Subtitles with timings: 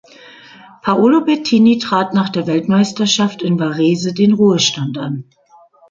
[0.81, 5.25] Paolo Bettini trat nach der Weltmeisterschaft in Varese den Ruhestand an.